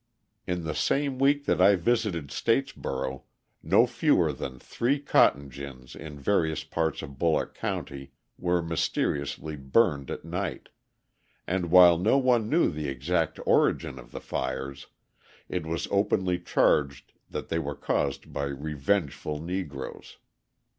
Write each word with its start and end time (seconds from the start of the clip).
In 0.47 0.63
the 0.63 0.73
same 0.73 1.19
week 1.19 1.45
that 1.45 1.61
I 1.61 1.75
visited 1.75 2.29
Statesboro, 2.29 3.25
no 3.61 3.85
fewer 3.85 4.33
than 4.33 4.57
three 4.57 4.99
cotton 4.99 5.47
gins 5.47 5.95
in 5.95 6.19
various 6.19 6.63
parts 6.63 7.03
of 7.03 7.19
Bulloch 7.19 7.53
County 7.53 8.11
were 8.35 8.63
mysteriously 8.63 9.55
burned 9.55 10.09
at 10.09 10.25
night, 10.25 10.69
and 11.45 11.69
while 11.69 11.99
no 11.99 12.17
one 12.17 12.49
knew 12.49 12.71
the 12.71 12.89
exact 12.89 13.39
origin 13.45 13.99
of 13.99 14.11
the 14.11 14.19
fires, 14.21 14.87
it 15.47 15.67
was 15.67 15.87
openly 15.91 16.39
charged 16.39 17.13
that 17.29 17.49
they 17.49 17.59
were 17.59 17.75
caused 17.75 18.33
by 18.33 18.45
revengeful 18.45 19.39
Negroes. 19.39 20.17